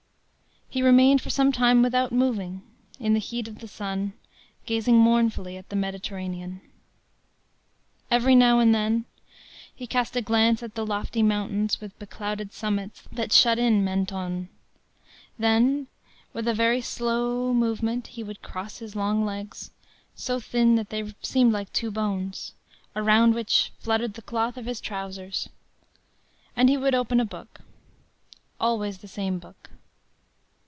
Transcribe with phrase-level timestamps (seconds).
[0.73, 2.61] He remained for some time without moving,
[2.97, 4.13] in the heat of the sun,
[4.65, 6.61] gazing mournfully at the Mediterranean.
[8.09, 9.03] Every now and then,
[9.75, 14.47] he cast a glance at the lofty mountains with beclouded summits that shut in Mentone;
[15.37, 15.87] then,
[16.31, 19.71] with a very slow movement, he would cross his long legs,
[20.15, 22.53] so thin that they seemed like two bones,
[22.95, 25.49] around which fluttered the cloth of his trousers,
[26.55, 27.59] and he would open a book,
[28.57, 29.67] always the same book.